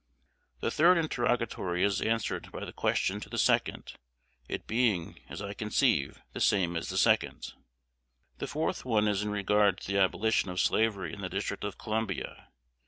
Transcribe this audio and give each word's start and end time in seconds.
The 0.61 0.71
third 0.71 0.97
interrogatory 0.97 1.83
is 1.83 2.01
answered 2.01 2.51
by 2.51 2.65
the 2.65 2.73
answer 2.75 3.19
to 3.19 3.29
the 3.29 3.37
second, 3.37 3.93
it 4.49 4.65
being, 4.65 5.19
as 5.29 5.43
I 5.43 5.53
conceive, 5.53 6.23
the 6.33 6.39
same 6.41 6.75
as 6.75 6.89
the 6.89 6.97
second. 6.97 7.53
The 8.39 8.47
fourth 8.47 8.83
one 8.83 9.07
is 9.07 9.21
in 9.21 9.29
regard 9.29 9.79
to 9.81 9.87
the 9.91 9.99
abolition 9.99 10.49
of 10.49 10.59
slavery 10.59 11.13
in 11.13 11.21
the 11.21 11.29
District 11.29 11.63
of 11.63 11.77
Columbia. 11.77 12.47